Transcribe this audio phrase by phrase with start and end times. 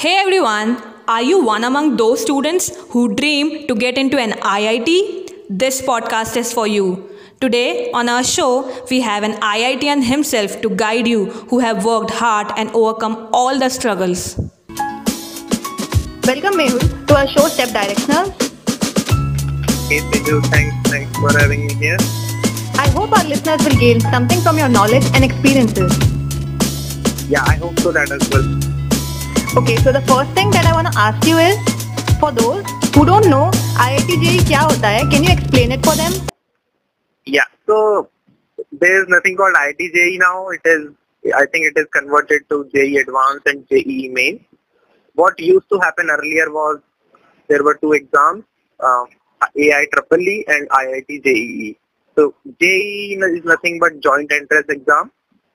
[0.00, 5.48] Hey everyone, are you one among those students who dream to get into an IIT?
[5.50, 7.10] This podcast is for you.
[7.40, 8.50] Today on our show,
[8.90, 13.58] we have an IITian himself to guide you who have worked hard and overcome all
[13.58, 14.36] the struggles.
[16.28, 16.78] Welcome Mehul
[17.08, 18.30] to our show Step Directional.
[19.90, 21.98] Hey Teju, thanks, thanks for having me here.
[22.86, 25.92] I hope our listeners will gain something from your knowledge and experiences.
[27.28, 28.77] Yeah, I hope so that as well.
[29.55, 31.57] Okay, so the first thing that I want to ask you is,
[32.19, 33.51] for those who don't know
[33.85, 36.13] IIT JEE क्या होता है, can you explain it for them?
[37.25, 38.09] Yeah, so
[38.71, 40.49] there is nothing called IIT JEE now.
[40.49, 40.87] It is,
[41.35, 44.43] I think it is converted to JEE Advanced and JEE Main.
[45.15, 46.79] What used to happen earlier was
[47.47, 48.43] there were two exams,
[48.79, 49.05] uh,
[49.55, 51.77] AI EEE and IIT JEE.
[52.15, 55.11] So JEE is nothing but joint entrance exam,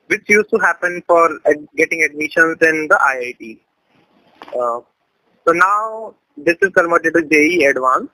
[0.07, 3.59] which used to happen for ad- getting admissions in the IIT.
[4.48, 4.80] Uh,
[5.46, 8.14] so now this is converted to JEE Advanced.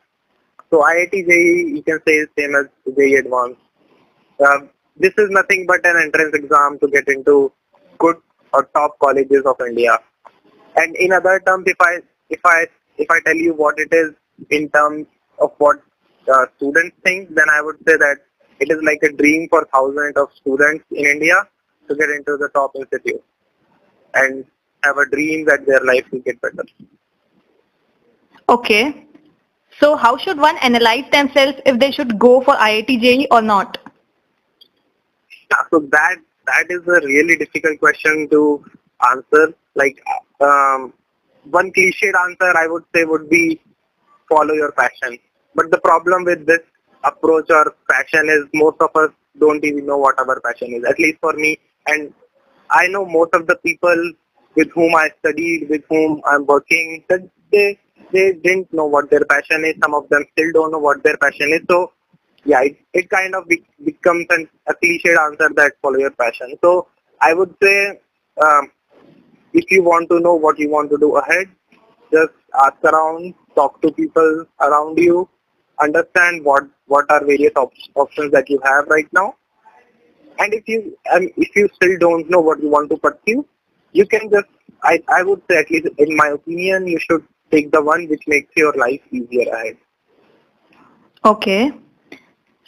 [0.71, 3.61] So IIT JEE you can say is same as JEE Advanced.
[4.39, 4.59] Uh,
[4.97, 7.52] this is nothing but an entrance exam to get into
[7.97, 8.17] good
[8.53, 9.97] or top colleges of India.
[10.75, 11.99] And in other terms, if I
[12.30, 14.11] if I if I tell you what it is
[14.49, 15.08] in terms
[15.39, 15.77] of what
[16.31, 18.17] uh, students think, then I would say that
[18.59, 21.47] it is like a dream for thousands of students in India
[21.88, 23.23] to get into the top institute
[24.14, 24.45] and
[24.83, 26.66] have a dream that their life will get better.
[28.47, 29.05] Okay.
[29.80, 33.77] So how should one analyze themselves if they should go for IIT JEE or not?
[35.52, 38.66] Yeah, so that that is a really difficult question to
[39.09, 39.53] answer.
[39.75, 40.02] Like
[40.41, 40.93] um,
[41.49, 43.61] one cliched answer I would say would be
[44.27, 45.17] follow your passion.
[45.55, 46.61] But the problem with this
[47.03, 50.83] approach or passion is most of us don't even know what our passion is.
[50.83, 52.14] At least for me, and
[52.69, 54.14] I know most of the people
[54.55, 57.80] with whom I studied, with whom I'm working, that they
[58.11, 59.75] they didn't know what their passion is.
[59.81, 61.61] Some of them still don't know what their passion is.
[61.69, 61.94] So
[62.45, 66.55] yeah, it, it kind of be, becomes an, a cliched answer that follow your passion.
[66.64, 66.88] So
[67.21, 67.99] I would say
[68.42, 68.71] um,
[69.54, 71.48] if you want to know what you want to do ahead,
[72.11, 72.33] just
[72.65, 75.30] ask around, talk to people around you,
[75.80, 79.36] understand what what are various op- options that you have right now.
[80.39, 83.45] And if you um, if you still don't know what you want to pursue,
[83.92, 84.48] you can just
[84.83, 88.23] I, I would say at least in my opinion you should take the one which
[88.27, 89.77] makes your life easier ahead.
[91.26, 91.72] Okay.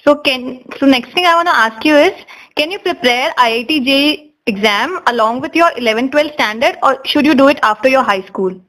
[0.04, 2.14] So can so next thing I want to ask you is,
[2.56, 7.36] can you prepare IIT JEE exam along with your 11 12 standard or should you
[7.36, 8.60] do it after your high school?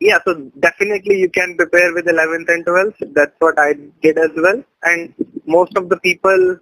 [0.00, 3.14] Yeah, so definitely you can prepare with 11th and 12th.
[3.14, 4.64] That's what I did as well.
[4.82, 5.14] And
[5.46, 6.56] most of the people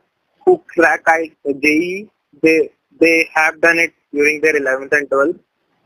[0.45, 1.05] who crack
[1.47, 2.09] JEE,
[2.43, 5.41] they they have done it during their 11th and 12th.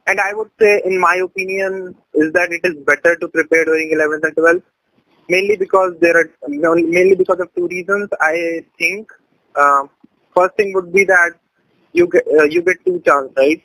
[0.06, 3.90] And I would say, in my opinion, is that it is better to prepare during
[3.90, 4.62] 11th and 12th,
[5.28, 8.08] mainly because there are mainly because of two reasons.
[8.20, 9.10] I think
[9.56, 9.84] uh,
[10.36, 11.32] first thing would be that
[11.92, 13.62] you get uh, you get two chances, right?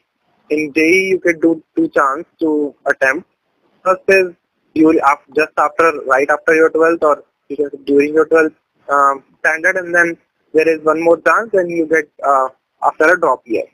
[0.50, 3.28] In JEE, you get do two chance to attempt
[3.84, 4.28] first is
[4.74, 7.24] you will af- just after right after your 12th or
[7.85, 8.56] during your 12th
[8.89, 10.18] um, standard and then
[10.53, 12.47] there is one more chance and you get uh,
[12.84, 13.66] after a drop year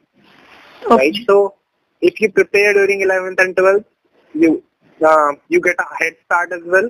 [0.90, 1.56] right so
[2.02, 3.86] if you prepare during 11th and 12th
[4.34, 4.64] you
[5.10, 6.90] uh, you get a head start as well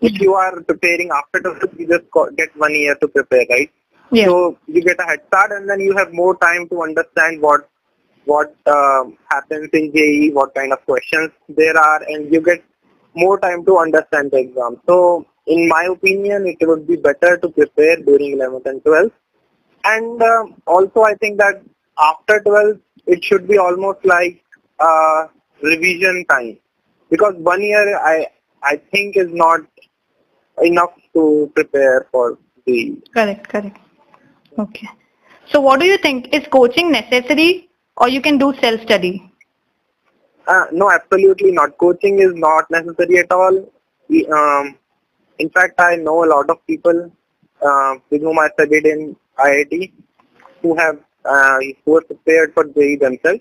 [0.00, 2.06] if you are preparing after 12th you just
[2.36, 3.70] get one year to prepare right
[4.18, 4.26] Yeah.
[4.26, 7.68] so you get a head start and then you have more time to understand what
[8.24, 12.62] what um happens in JEE, what kind of questions there are, and you get
[13.14, 14.80] more time to understand the exam.
[14.88, 19.12] So, in my opinion, it would be better to prepare during 11th and 12th.
[19.84, 21.62] And um also, I think that
[22.00, 24.42] after 12, it should be almost like
[24.78, 25.26] uh,
[25.62, 26.58] revision time
[27.10, 28.26] because one year I
[28.62, 29.60] I think is not
[30.62, 33.78] enough to prepare for the Correct, correct.
[34.58, 34.88] Okay.
[35.50, 36.32] So what do you think?
[36.34, 39.30] Is coaching necessary or you can do self-study?
[40.46, 41.76] Uh, no, absolutely not.
[41.78, 43.56] Coaching is not necessary at all.
[44.32, 44.76] Um,
[45.38, 47.10] in fact, I know a lot of people
[47.62, 49.92] uh, with whom I studied in IIT
[50.62, 50.98] who have
[51.84, 53.40] who are prepared for JEE themselves.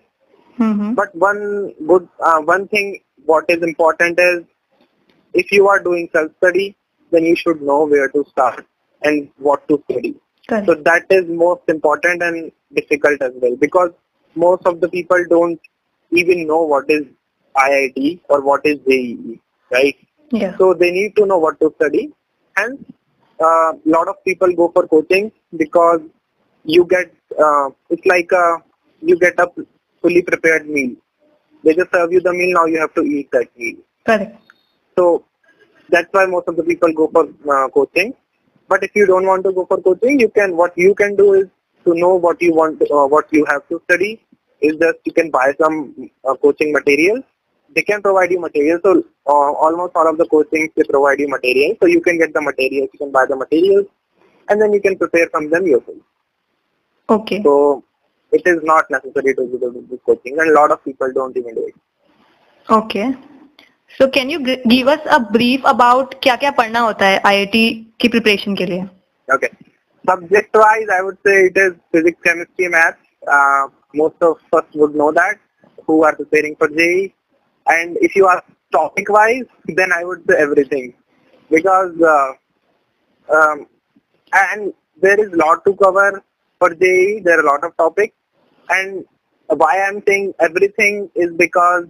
[0.58, 0.94] Mm-hmm.
[0.94, 4.44] But one good uh, one thing what is important is
[5.34, 6.76] if you are doing self study,
[7.12, 8.66] then you should know where to start
[9.02, 10.16] and what to study.
[10.48, 10.66] Correct.
[10.66, 13.92] So that is most important and difficult as well because
[14.36, 15.60] most of the people don't
[16.12, 17.06] even know what is
[17.56, 19.40] IIT or what is JEE,
[19.72, 19.96] right?
[20.31, 20.58] yeah.
[20.58, 22.12] So they need to know what to study.
[22.56, 22.80] Hence,
[23.40, 26.02] a uh, lot of people go for coaching because
[26.64, 28.58] you get uh, it's like a,
[29.02, 29.48] you get a
[30.02, 30.96] fully prepared meal.
[31.64, 32.54] They just serve you the meal.
[32.54, 33.78] Now you have to eat that meal.
[34.06, 34.42] Correct.
[34.98, 35.26] So
[35.90, 38.14] that's why most of the people go for uh, coaching.
[38.68, 40.56] But if you don't want to go for coaching, you can.
[40.56, 41.48] What you can do is
[41.86, 44.22] to know what you want, uh, what you have to study.
[44.62, 47.24] Is just you can buy some uh, coaching materials.
[47.74, 48.81] They can provide you materials.
[48.84, 51.78] So uh, almost all of the coachings they provide you materials.
[51.81, 52.90] So you can get the materials.
[52.94, 53.88] You can buy the materials,
[54.50, 55.98] and then you can prepare from them yourself.
[57.10, 57.42] Okay.
[57.44, 57.84] So
[58.32, 61.56] it is not necessary to do this coaching and a lot of people don't even
[61.56, 61.76] do it.
[62.70, 63.16] Okay.
[63.98, 68.56] So can you give us a brief about क्या क्या पढ़ना होता है IIT preparation
[69.34, 69.50] Okay.
[70.08, 72.98] Subject wise, I would say it is physics, chemistry, math.
[73.28, 75.38] Uh, most of us would know that
[75.86, 77.14] who are preparing for JEE.
[77.68, 80.94] And if you ask topic wise, then I would say everything
[81.50, 82.32] because uh,
[83.36, 83.68] um,
[84.34, 86.24] and there is lot to cover
[86.60, 87.22] for JEE.
[87.24, 88.16] There are a lot of topics.
[88.70, 89.06] And
[89.48, 91.86] why I'm saying everything is because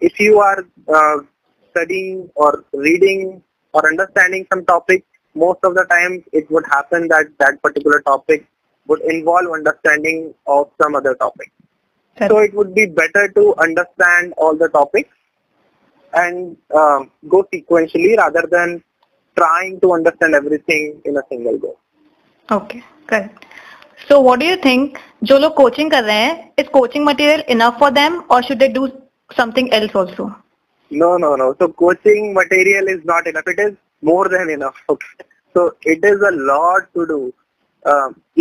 [0.00, 1.18] if you are uh,
[1.70, 3.42] studying or reading
[3.72, 5.04] or understanding some topic,
[5.34, 8.46] most of the time it would happen that that particular topic
[8.86, 11.50] would involve understanding of some other topic.
[12.28, 15.08] So it would be better to understand all the topics
[16.12, 18.84] and um, go sequentially rather than
[19.36, 21.78] trying to understand everything in a single go.
[22.50, 22.84] Okay.
[23.06, 23.46] Correct.
[24.12, 27.76] So what do you think जो लोग coaching कर रहे हैं is coaching material enough
[27.80, 28.86] for them or should they do
[29.30, 30.26] something else also
[30.90, 33.72] no no no so coaching material is not enough it is
[34.02, 37.18] more than enough so it is a lot to do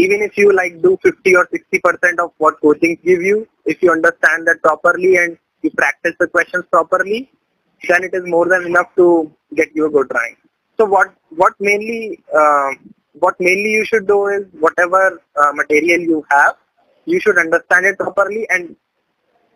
[0.04, 3.86] even if you like do fifty or sixty percent of what coaching give you if
[3.86, 7.28] you understand that properly and you practice the question properly
[7.82, 9.06] then it is more than enough to
[9.54, 10.36] get you a good rank.
[10.80, 11.54] So what what
[13.14, 16.56] what mainly you should do is whatever uh, material you have,
[17.06, 18.76] you should understand it properly and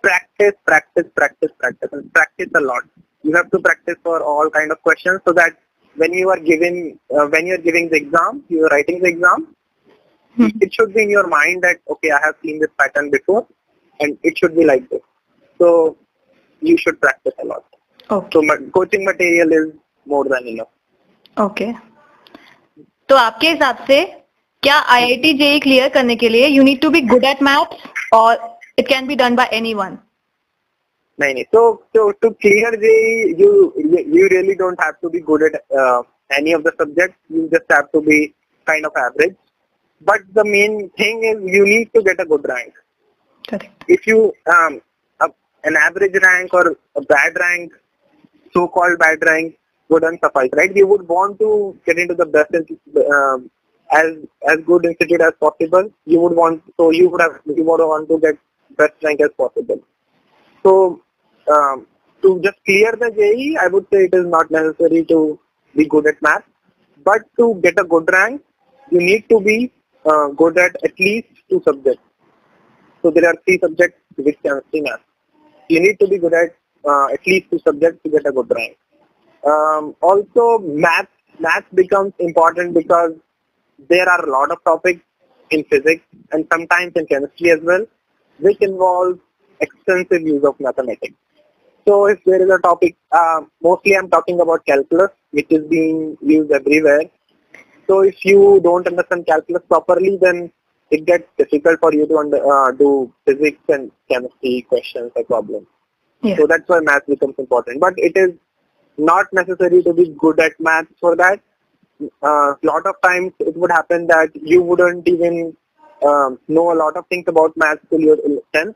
[0.04, 2.84] practice, practice, practice, practice, and practice a lot.
[3.24, 5.54] You have to practice for all kind of questions so that
[5.96, 9.10] when you are giving uh, when you are giving the exam, you are writing the
[9.10, 9.56] exam,
[10.38, 10.48] Hmm.
[10.60, 13.48] it should be in your mind that okay, I have seen this pattern before,
[14.02, 15.00] and it should be like this.
[15.58, 15.96] So
[16.60, 17.64] you should practice a lot.
[18.12, 18.28] Okay.
[18.34, 19.68] So ma- coaching material is
[20.06, 20.72] more than enough.
[21.46, 21.68] Okay
[23.10, 24.04] तो आपके हिसाब से
[24.64, 27.42] क्या I I T JEE clear करने के लिए you need to be good at
[27.44, 29.98] maths or it can be done by anyone
[31.20, 31.62] नहीं नहीं तो
[31.94, 33.52] तो to clear JEE you
[34.16, 35.56] you really don't have to be good at
[36.38, 38.26] any of the subject you just have to be
[38.68, 39.36] kind of average
[40.08, 42.74] but the main thing is you need to get a good rank
[43.46, 47.72] correct if you an average rank or rank or a bad rank,
[48.56, 49.00] so-called
[49.90, 50.76] wouldn't suffice, right?
[50.76, 52.52] You would want to get into the best,
[53.14, 53.50] um,
[53.92, 54.18] as
[54.50, 55.92] as good institute as possible.
[56.06, 58.38] You would want so you would have you would want to get
[58.78, 59.82] best rank as possible.
[60.64, 61.02] So
[61.52, 61.88] um,
[62.22, 65.40] to just clear the JEE, I would say it is not necessary to
[65.76, 66.44] be good at math,
[67.04, 68.42] but to get a good rank,
[68.92, 69.72] you need to be
[70.06, 72.02] uh, good at at least two subjects.
[73.02, 75.02] So there are three subjects with chemistry math.
[75.70, 76.56] You need to be good at
[76.88, 78.78] uh, at least two subjects to get a good rank.
[79.46, 81.08] Um, also, math
[81.40, 83.12] math becomes important because
[83.90, 85.02] there are a lot of topics
[85.52, 87.86] in physics and sometimes in chemistry as well,
[88.40, 89.20] which involve
[89.60, 91.16] extensive use of mathematics.
[91.88, 96.18] So if there is a topic, uh, mostly I'm talking about calculus, which is being
[96.22, 97.04] used everywhere.
[97.88, 100.52] So if you don't understand calculus properly, then
[100.90, 105.68] it gets difficult for you to under, uh, do physics and chemistry questions or problems.
[106.24, 106.38] Yeah.
[106.38, 107.80] So that's why math becomes important.
[107.80, 108.32] But it is
[108.98, 111.40] not necessary to be good at math for that.
[112.02, 115.56] A uh, lot of times it would happen that you wouldn't even
[116.06, 118.18] um, know a lot of things about math till your
[118.54, 118.76] 10th.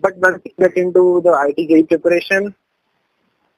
[0.00, 2.54] But once you get into the ITJ preparation,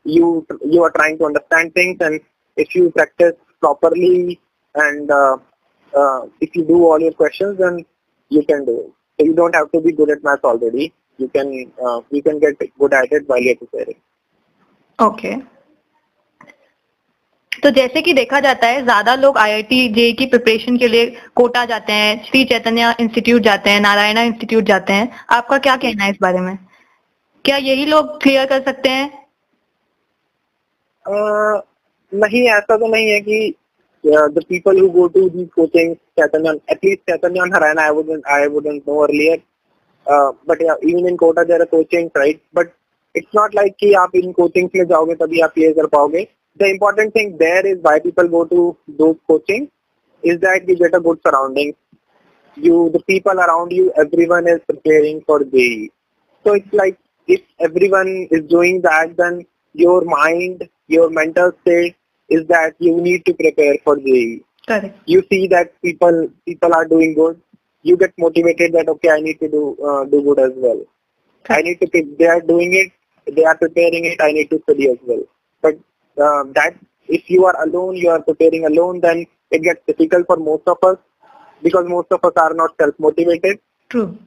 [0.05, 2.21] you you are trying to understand things, and
[2.57, 4.41] if you practice properly
[4.75, 5.37] and uh,
[5.97, 7.85] uh, if you do all your questions, then
[8.29, 8.93] you can do it.
[9.19, 10.93] So you don't have to be good at math already.
[11.19, 14.01] You can uh, you can get good at it while you're preparing.
[15.03, 15.31] Okay
[17.65, 21.07] तो जैसे कि देखा जाता है, ज़्यादा लोग I IIT जे की preparation के लिए
[21.37, 26.05] कोटा जाते हैं, श्री चैतन्य इंस्टीट्यूट जाते हैं, नारायणा इंस्टीट्यूट जाते हैं। आपका क्या कहना
[26.05, 26.59] है इस बारे में?
[27.45, 29.07] क्या यही लोग क्लियर कर सकते हैं?
[32.13, 33.55] नहीं, ऐसा तो नहीं है कि
[34.05, 38.83] the people who go to the coaching Chaitanya at least Chaitanya Narayana I wouldn't I wouldn't
[38.89, 39.43] know earlier
[40.49, 42.73] but even in Kota there are coaching right but
[43.15, 46.67] it's not like कि आप इन कोचिंग्स में जाओगे तभी आप ये कर पाओगे। The
[46.67, 49.71] important thing there is why people go to those coaching
[50.23, 51.75] is that you get a good surrounding
[52.55, 55.91] you the people around you everyone is preparing for JEE
[56.45, 61.97] so it's like if everyone is doing that, then your mind, your mental state
[62.29, 64.45] is that you need to prepare for JEE.
[64.67, 64.99] Correct.
[65.07, 67.41] You see that people people are doing good,
[67.83, 70.83] you get motivated that okay, I need to do uh, do good as well.
[71.49, 71.89] I need to.
[72.19, 72.93] They are doing it.
[73.35, 74.21] They are preparing it.
[74.21, 75.23] I need to study as well.
[75.61, 75.79] But
[76.19, 76.75] uh, that
[77.09, 80.79] if you are alone, you are preparing alone, then it gets difficult for most of
[80.83, 80.99] us
[81.63, 84.19] because most of us are not self motivated True.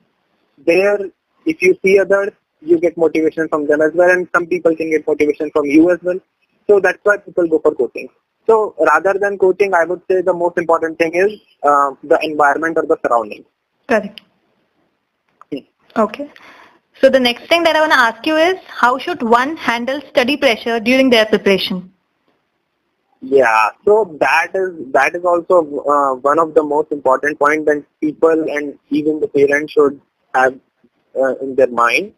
[0.65, 0.99] there
[1.45, 4.89] if you see others you get motivation from them as well and some people can
[4.89, 6.19] get motivation from you as well
[6.67, 8.07] so that's why people go for coaching
[8.47, 11.31] so rather than coaching i would say the most important thing is
[11.63, 13.45] uh, the environment or the surroundings.
[13.87, 14.21] Correct.
[15.51, 15.59] Hmm.
[15.97, 16.31] Okay.
[17.01, 20.01] So the next thing that I want to ask you is how should one handle
[20.09, 21.91] study pressure during their preparation?
[23.21, 25.55] yeah so that is that is also
[25.93, 29.99] uh, one of the most important points that people and even the parents should
[30.35, 30.53] have
[31.19, 32.13] uh, in their mind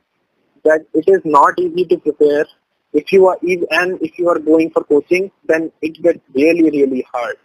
[0.66, 2.46] that it is not easy to prepare
[2.92, 3.38] if you are
[3.80, 7.38] and if you are going for coaching then it gets really really hard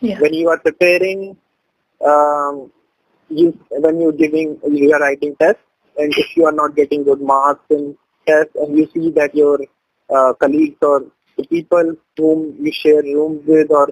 [0.00, 0.20] Yeah.
[0.20, 1.36] when you are preparing
[2.12, 2.70] um,
[3.28, 5.62] you when you're giving you are writing tests
[5.98, 7.96] and if you are not getting good marks in
[8.26, 9.58] tests and you see that your
[10.14, 11.04] uh, colleagues or
[11.36, 13.88] the people whom you share rooms with or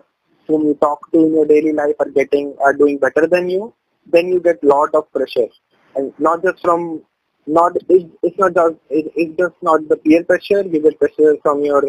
[0.47, 3.73] whom you talk to in your daily life are getting are doing better than you
[4.07, 5.49] then you get lot of pressure.
[5.95, 7.03] And not just from
[7.47, 11.37] not it, it's not just it, it's just not the peer pressure you get pressure
[11.43, 11.85] from your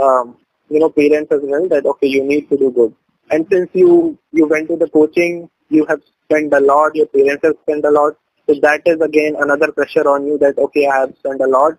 [0.00, 0.36] um,
[0.68, 2.94] you know parents as well that okay you need to do good.
[3.30, 7.44] And since you you went to the coaching you have spent a lot your parents
[7.44, 8.14] have spent a lot
[8.52, 11.72] so that is again another pressure on you that okay i have spent a lot.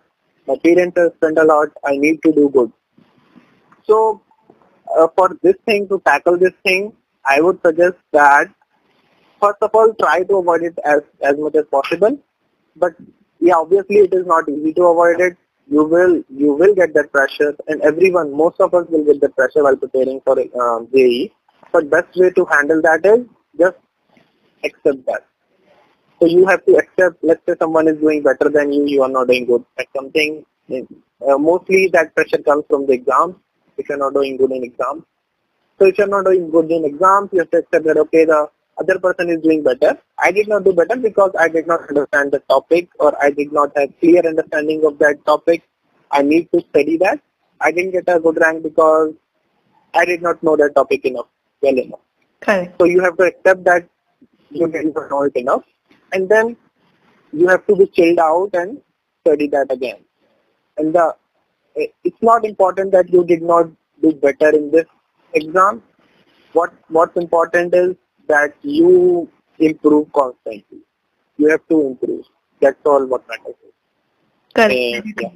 [0.46, 1.68] My parents have spent a lot.
[1.84, 2.70] I need to do good.
[3.84, 4.20] So
[4.98, 6.92] uh, for this thing to tackle this thing
[7.24, 8.48] i would suggest that
[9.40, 12.18] first of all try to avoid it as as much as possible.
[12.76, 12.92] But
[13.40, 15.36] yeah obviously it is not easy to avoid it.
[15.66, 19.36] You will you will get that pressure and everyone most of us will get that
[19.36, 21.32] pressure while preparing for um, JEE
[21.72, 23.26] but best way to handle that is
[23.58, 23.76] just
[24.64, 25.24] accept that
[26.24, 29.12] so you have to accept let's say someone is doing better than you you are
[29.16, 33.34] not doing good at something uh, mostly that pressure comes from the exams
[33.76, 35.02] if you're not doing good in exams
[35.78, 38.40] so if you're not doing good in exams you have to accept that okay the
[38.76, 39.96] other person is doing better.
[40.18, 43.52] I did not do better because I did not understand the topic or I did
[43.52, 45.62] not have clear understanding of that topic.
[46.10, 47.20] I need to study that.
[47.60, 49.12] I didn't get a good rank because
[49.94, 51.28] I did not know that topic enough,
[51.62, 52.00] well enough.
[52.40, 52.74] Correct.
[52.80, 53.88] So you have to accept that
[54.50, 55.62] you didn't know it enough
[56.14, 56.56] and then
[57.32, 58.80] you have to be chilled out and
[59.20, 59.98] study that again.
[60.78, 61.14] And the
[61.76, 63.66] eh, it's not important that you did not
[64.02, 64.86] do better in this
[65.34, 65.82] exam.
[66.52, 67.94] What what's important is
[68.28, 69.28] that you
[69.58, 70.82] improve constantly.
[71.36, 72.24] You have to improve.
[72.60, 73.56] That's all what matters.
[74.54, 74.72] Correct.
[74.72, 75.30] And, yeah.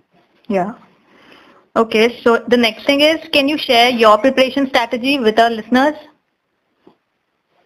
[0.49, 0.75] Yeah.
[1.77, 5.95] Okay, so the next thing is, can you share your preparation strategy with our listeners?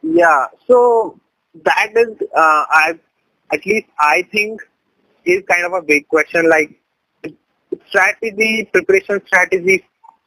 [0.02, 1.18] Yeah, so
[1.54, 2.98] that is, uh, I
[3.52, 4.60] at least I think
[5.24, 6.48] is kind of a big question.
[6.48, 6.78] Like
[7.88, 9.84] strategy, preparation strategy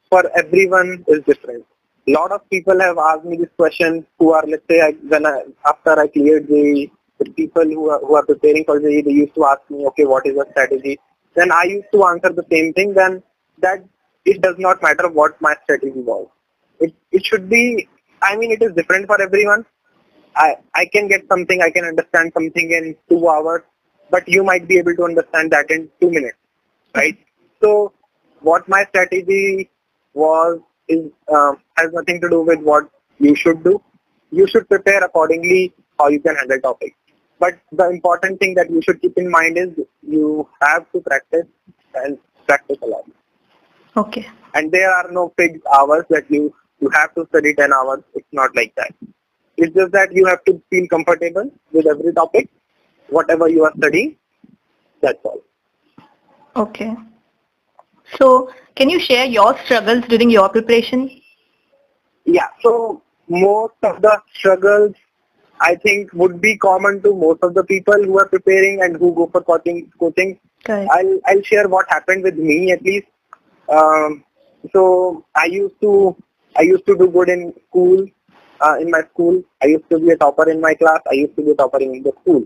[0.09, 1.65] for everyone is different.
[2.07, 5.25] A lot of people have asked me this question who are, let's say, I, when
[5.25, 6.87] I, after I cleared the,
[7.19, 10.05] the people who are, who are preparing for the, they used to ask me, okay,
[10.05, 10.99] what is the strategy?
[11.35, 12.93] Then I used to answer the same thing.
[12.93, 13.23] Then
[13.59, 13.83] that
[14.23, 16.27] it does not matter what my strategy was.
[16.79, 17.87] It it should be.
[18.21, 19.65] I mean, it is different for everyone.
[20.35, 23.61] I I can get something, I can understand something in two hours,
[24.09, 26.37] but you might be able to understand that in two minutes,
[26.95, 27.17] right?
[27.61, 27.93] So
[28.41, 29.69] what my strategy
[30.13, 32.89] was is um, has nothing to do with what
[33.19, 33.81] you should do.
[34.31, 36.95] You should prepare accordingly how you can handle topics.
[37.39, 39.69] But the important thing that you should keep in mind is
[40.01, 41.47] you have to practice
[41.95, 43.03] and practice a lot.
[43.97, 44.27] Okay.
[44.53, 48.03] And there are no fixed hours that you you have to study 10 hours.
[48.13, 48.93] It's not like that.
[49.57, 52.49] It's just that you have to feel comfortable with every topic,
[53.09, 54.17] whatever you are studying.
[55.01, 55.41] That's all.
[56.55, 56.95] Okay.
[58.17, 61.09] So, can you share your struggles during your preparation?
[62.25, 62.47] Yeah.
[62.61, 64.95] So most of the struggles
[65.61, 69.13] I think would be common to most of the people who are preparing and who
[69.13, 69.91] go for coaching.
[69.99, 70.39] Coaching.
[70.63, 70.89] Correct.
[70.91, 73.07] I'll I'll share what happened with me at least.
[73.69, 74.23] Um,
[74.73, 76.15] so I used to
[76.57, 78.05] I used to do good in school.
[78.65, 80.99] Uh, in my school, I used to be a topper in my class.
[81.11, 82.43] I used to be a topper in the school.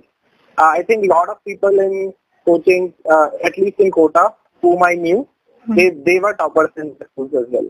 [0.58, 2.14] Uh, I think a lot of people in
[2.46, 5.28] coaching, uh, at least in Kota, whom I knew,
[5.76, 7.70] they they were toppers in the schools as well.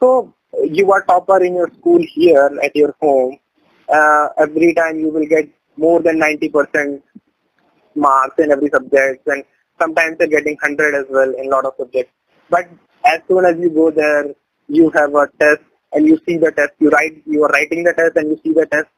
[0.00, 3.38] So you are topper in your school here at your home.
[3.88, 7.02] Uh, every time you will get more than 90%
[7.94, 9.44] marks in every subject and
[9.78, 12.12] sometimes you're getting 100 as well in a lot of subjects.
[12.50, 12.68] But
[13.04, 14.34] as soon as you go there,
[14.68, 15.62] you have a test
[15.92, 18.52] and you see the test, you write, you are writing the test and you see
[18.52, 18.88] the test,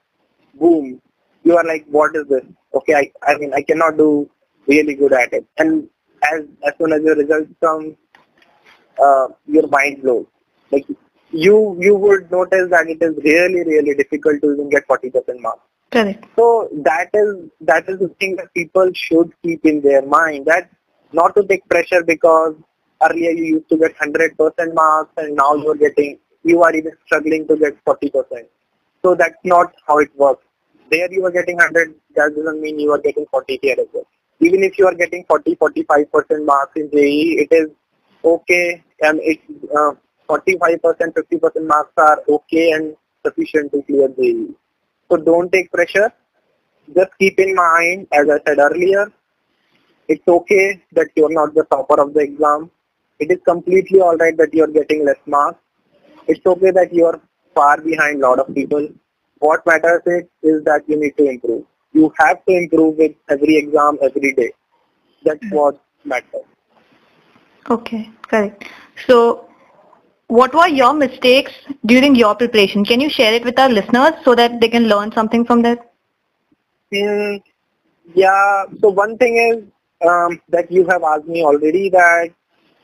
[0.55, 1.01] boom,
[1.45, 2.45] you are like, what is this?
[2.75, 4.29] Okay, I, I mean, I cannot do
[4.67, 5.47] really good at it.
[5.59, 5.89] And
[6.23, 7.97] as, as soon as your results come,
[9.03, 10.27] uh, your mind blows.
[10.71, 10.87] Like
[11.31, 15.63] you, you would notice that it is really, really difficult to even get 40% marks.
[15.91, 16.25] Correct.
[16.37, 20.71] So that is that is the thing that people should keep in their mind that
[21.13, 22.57] not to take pressure because
[23.03, 26.19] earlier you used to get 100% marks and now you're getting
[26.49, 28.47] you are even struggling to get 40%.
[29.05, 30.45] So that's not how it works.
[30.91, 34.07] There you are getting 100, that doesn't mean you are getting 40 here as well.
[34.41, 37.69] Even if you are getting 40, 45% marks in JEE, it is
[38.25, 39.41] okay and it
[39.77, 39.93] uh,
[40.29, 40.81] 45%,
[41.15, 44.55] 50% marks are okay and sufficient to clear JEE.
[45.11, 46.13] So don't take pressure.
[46.95, 49.13] Just keep in mind, as I said earlier,
[50.09, 52.71] it's okay that you're not the topper of the exam.
[53.19, 55.61] It is completely alright that you're getting less marks.
[56.29, 57.21] It's okay that you're
[57.55, 58.89] far behind a lot of people.
[59.41, 61.65] What matters is, is that you need to improve.
[61.93, 64.53] You have to improve with every exam every day.
[65.25, 66.47] That's what matters.
[67.71, 68.65] Okay, correct.
[69.07, 69.49] So,
[70.29, 71.53] what were your mistakes
[71.87, 72.85] during your preparation?
[72.85, 75.93] Can you share it with our listeners so that they can learn something from that?
[76.93, 77.43] Mm,
[78.15, 82.31] yeah, so one thing is um, that you have asked me already that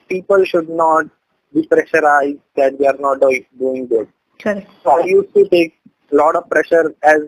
[0.08, 1.06] people should not
[1.54, 4.08] be pressurized that we are not doing good.
[4.40, 4.70] Correct.
[4.82, 5.74] So I used to take
[6.12, 7.20] a lot of pressure as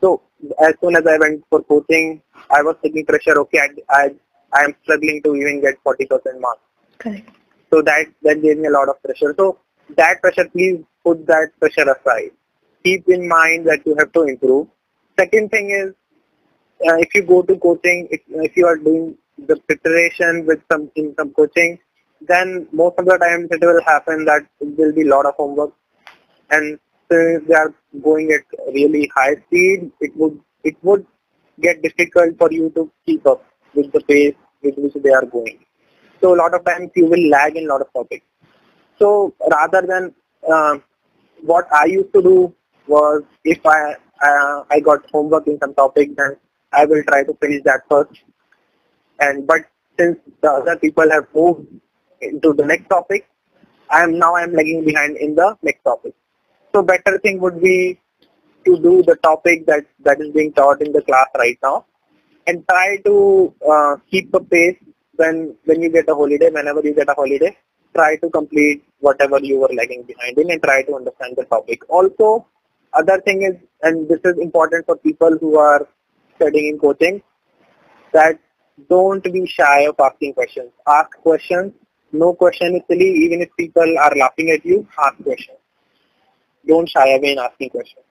[0.00, 0.22] so
[0.60, 3.38] as soon as I went for coaching, I was taking pressure.
[3.40, 4.10] Okay, I I,
[4.52, 6.60] I am struggling to even get 40% marks.
[6.98, 7.28] Correct.
[7.70, 9.34] So that that gave me a lot of pressure.
[9.36, 9.58] So
[9.96, 12.30] that pressure, please put that pressure aside.
[12.84, 14.68] Keep in mind that you have to improve.
[15.18, 15.94] Second thing is,
[16.86, 20.90] uh, if you go to coaching, if, if you are doing the preparation with some
[20.96, 21.78] in some coaching,
[22.28, 25.34] then most of the times it will happen that there will be a lot of
[25.36, 25.72] homework,
[26.50, 26.78] and
[27.10, 31.06] since they are going at really high speed, it would it would
[31.60, 33.44] get difficult for you to keep up
[33.74, 35.58] with the pace with which they are going.
[36.20, 38.24] So a lot of times you will lag in a lot of topics.
[38.98, 40.14] So rather than
[40.50, 40.78] uh,
[41.42, 42.54] what I used to do
[42.86, 46.36] was if I uh, I got homework in some topic, then
[46.72, 48.22] I will try to finish that first.
[49.20, 49.62] And but
[49.98, 51.66] since the other people have moved
[52.24, 53.28] into the next topic,
[53.90, 56.14] I am now I am lagging behind in the next topic.
[56.74, 58.00] So better thing would be
[58.66, 61.86] to do the topic that that is being taught in the class right now,
[62.46, 64.78] and try to uh, keep a pace
[65.16, 66.50] when when you get a holiday.
[66.50, 67.56] Whenever you get a holiday,
[67.94, 71.82] try to complete whatever you were lagging behind in and try to understand the topic.
[71.88, 72.46] Also,
[72.92, 75.86] other thing is, and this is important for people who are
[76.36, 77.22] studying in coaching,
[78.12, 78.38] that
[78.88, 80.70] don't be shy of asking questions.
[80.86, 81.72] Ask questions.
[82.14, 83.10] No question is silly.
[83.24, 85.58] Even if people are laughing at you, ask questions.
[86.66, 88.04] Don't shy away in asking questions.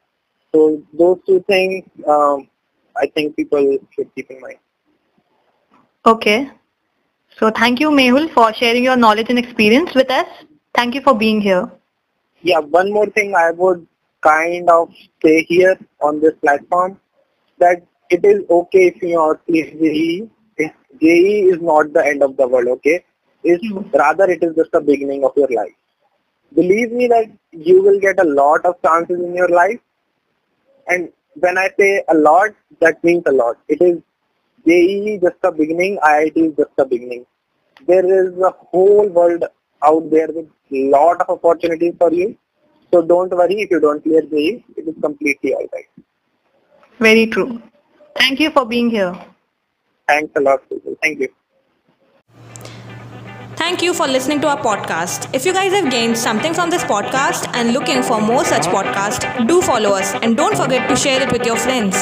[0.54, 2.50] So those two things, um,
[2.98, 4.58] I think people should keep in mind.
[6.06, 6.52] Okay.
[7.40, 10.28] So thank you, Mehul, for sharing your knowledge and experience with us.
[10.76, 11.72] Thank you for being here.
[12.42, 13.88] Yeah, one more thing I would
[14.22, 14.90] kind of
[15.24, 17.00] say here on this platform
[17.60, 20.30] that it is okay if you are JEE.
[21.02, 23.06] JEE is not the end of the world, okay?
[23.44, 23.90] It's hmm.
[23.94, 25.74] rather it is just the beginning of your life.
[26.56, 29.80] Believe me that you will get a lot of chances in your life
[30.88, 33.58] and when I say a lot, that means a lot.
[33.68, 34.02] It is
[34.66, 37.26] JEE just the beginning, IIT is just the beginning.
[37.88, 39.44] There is a whole world
[39.84, 42.38] out there with lot of opportunities for you.
[42.92, 45.90] So don't worry if you don't clear JEE, it is completely alright.
[47.00, 47.62] Very true.
[48.16, 49.18] Thank you for being here.
[50.08, 50.96] Thanks a lot, people.
[51.02, 51.30] Thank you.
[53.64, 55.34] Thank you for listening to our podcast.
[55.34, 59.48] If you guys have gained something from this podcast and looking for more such podcasts,
[59.48, 61.96] do follow us and don't forget to share it with your friends.